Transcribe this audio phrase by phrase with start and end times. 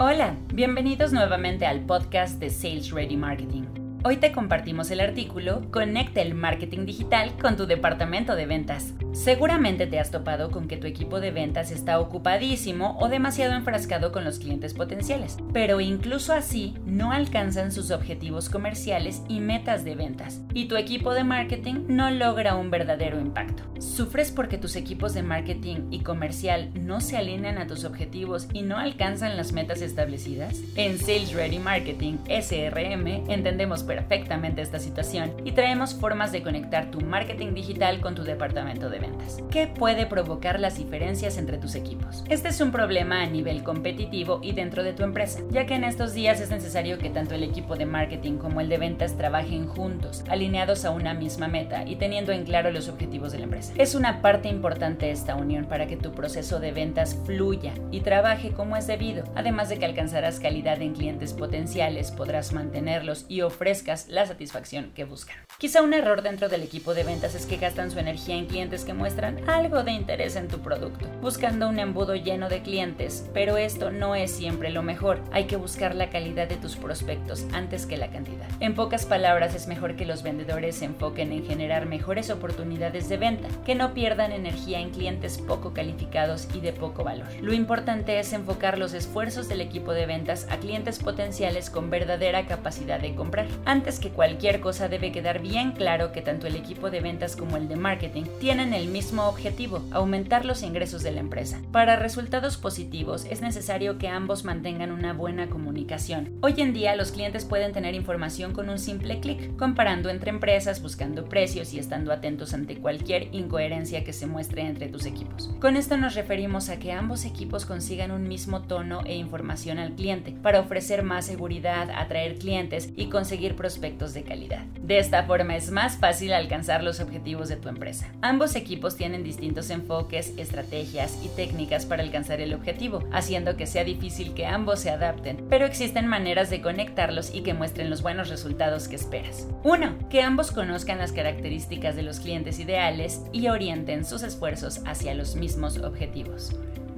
[0.00, 3.77] Hola, bienvenidos nuevamente al podcast de Sales Ready Marketing.
[4.04, 8.94] Hoy te compartimos el artículo Conecta el marketing digital con tu departamento de ventas.
[9.12, 14.12] Seguramente te has topado con que tu equipo de ventas está ocupadísimo o demasiado enfrascado
[14.12, 19.96] con los clientes potenciales, pero incluso así no alcanzan sus objetivos comerciales y metas de
[19.96, 23.64] ventas, y tu equipo de marketing no logra un verdadero impacto.
[23.80, 28.62] ¿Sufres porque tus equipos de marketing y comercial no se alinean a tus objetivos y
[28.62, 30.60] no alcanzan las metas establecidas?
[30.76, 37.00] En Sales Ready Marketing, SRM, entendemos perfectamente esta situación y traemos formas de conectar tu
[37.00, 39.38] marketing digital con tu departamento de ventas.
[39.50, 42.22] ¿Qué puede provocar las diferencias entre tus equipos?
[42.28, 45.84] Este es un problema a nivel competitivo y dentro de tu empresa, ya que en
[45.84, 49.66] estos días es necesario que tanto el equipo de marketing como el de ventas trabajen
[49.66, 53.72] juntos, alineados a una misma meta y teniendo en claro los objetivos de la empresa.
[53.78, 58.50] Es una parte importante esta unión para que tu proceso de ventas fluya y trabaje
[58.50, 63.77] como es debido, además de que alcanzarás calidad en clientes potenciales, podrás mantenerlos y ofrecer
[64.08, 65.36] la satisfacción que buscan.
[65.58, 68.84] Quizá un error dentro del equipo de ventas es que gastan su energía en clientes
[68.84, 73.56] que muestran algo de interés en tu producto, buscando un embudo lleno de clientes, pero
[73.56, 75.20] esto no es siempre lo mejor.
[75.32, 78.46] Hay que buscar la calidad de tus prospectos antes que la cantidad.
[78.60, 83.16] En pocas palabras, es mejor que los vendedores se enfoquen en generar mejores oportunidades de
[83.16, 87.26] venta, que no pierdan energía en clientes poco calificados y de poco valor.
[87.40, 92.46] Lo importante es enfocar los esfuerzos del equipo de ventas a clientes potenciales con verdadera
[92.46, 93.46] capacidad de comprar.
[93.68, 97.58] Antes que cualquier cosa debe quedar bien claro que tanto el equipo de ventas como
[97.58, 101.60] el de marketing tienen el mismo objetivo, aumentar los ingresos de la empresa.
[101.70, 106.38] Para resultados positivos es necesario que ambos mantengan una buena comunicación.
[106.40, 110.80] Hoy en día los clientes pueden tener información con un simple clic, comparando entre empresas,
[110.80, 115.50] buscando precios y estando atentos ante cualquier incoherencia que se muestre entre tus equipos.
[115.60, 119.92] Con esto nos referimos a que ambos equipos consigan un mismo tono e información al
[119.92, 124.64] cliente para ofrecer más seguridad, atraer clientes y conseguir prospectos de calidad.
[124.80, 128.10] De esta forma es más fácil alcanzar los objetivos de tu empresa.
[128.22, 133.84] Ambos equipos tienen distintos enfoques, estrategias y técnicas para alcanzar el objetivo, haciendo que sea
[133.84, 138.28] difícil que ambos se adapten, pero existen maneras de conectarlos y que muestren los buenos
[138.30, 139.48] resultados que esperas.
[139.64, 140.08] 1.
[140.08, 145.34] Que ambos conozcan las características de los clientes ideales y orienten sus esfuerzos hacia los
[145.34, 146.52] mismos objetivos.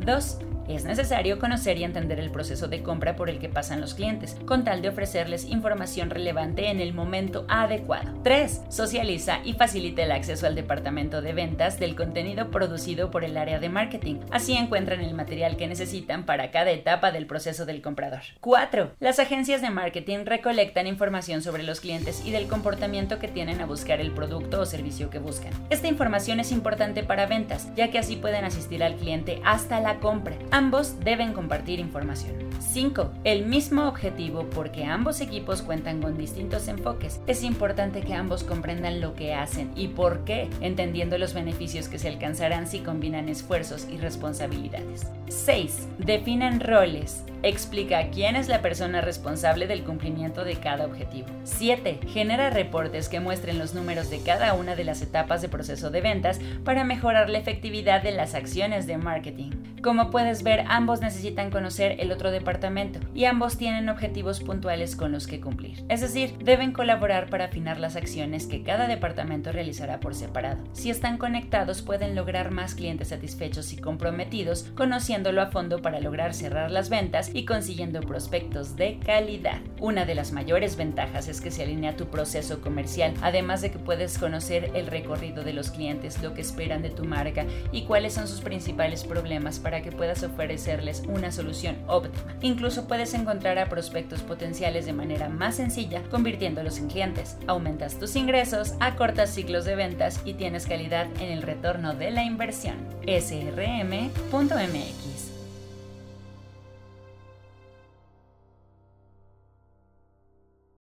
[0.04, 0.38] 2
[0.74, 4.36] es necesario conocer y entender el proceso de compra por el que pasan los clientes,
[4.46, 8.12] con tal de ofrecerles información relevante en el momento adecuado.
[8.22, 8.62] 3.
[8.68, 13.58] Socializa y facilita el acceso al departamento de ventas del contenido producido por el área
[13.58, 14.16] de marketing.
[14.30, 18.20] Así encuentran el material que necesitan para cada etapa del proceso del comprador.
[18.40, 18.92] 4.
[19.00, 23.66] Las agencias de marketing recolectan información sobre los clientes y del comportamiento que tienen a
[23.66, 25.52] buscar el producto o servicio que buscan.
[25.70, 29.98] Esta información es importante para ventas, ya que así pueden asistir al cliente hasta la
[29.98, 30.36] compra.
[30.60, 32.34] Ambos deben compartir información.
[32.60, 33.10] 5.
[33.24, 37.18] El mismo objetivo porque ambos equipos cuentan con distintos enfoques.
[37.26, 41.98] Es importante que ambos comprendan lo que hacen y por qué, entendiendo los beneficios que
[41.98, 45.06] se alcanzarán si combinan esfuerzos y responsabilidades.
[45.28, 45.88] 6.
[45.96, 47.24] Definan roles.
[47.42, 51.28] Explica quién es la persona responsable del cumplimiento de cada objetivo.
[51.44, 52.00] 7.
[52.06, 56.02] Genera reportes que muestren los números de cada una de las etapas de proceso de
[56.02, 59.52] ventas para mejorar la efectividad de las acciones de marketing.
[59.82, 65.10] Como puedes ver, ambos necesitan conocer el otro departamento y ambos tienen objetivos puntuales con
[65.10, 65.82] los que cumplir.
[65.88, 70.62] Es decir, deben colaborar para afinar las acciones que cada departamento realizará por separado.
[70.74, 76.34] Si están conectados, pueden lograr más clientes satisfechos y comprometidos, conociéndolo a fondo para lograr
[76.34, 76.90] cerrar las
[77.32, 79.60] y consiguiendo prospectos de calidad.
[79.80, 83.78] Una de las mayores ventajas es que se alinea tu proceso comercial, además de que
[83.78, 88.14] puedes conocer el recorrido de los clientes, lo que esperan de tu marca y cuáles
[88.14, 92.36] son sus principales problemas para que puedas ofrecerles una solución óptima.
[92.40, 97.36] Incluso puedes encontrar a prospectos potenciales de manera más sencilla, convirtiéndolos en clientes.
[97.46, 102.24] Aumentas tus ingresos, acortas ciclos de ventas y tienes calidad en el retorno de la
[102.24, 102.76] inversión.
[103.06, 103.90] srm.mx